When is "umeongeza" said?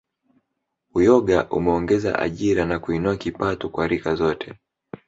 1.57-2.11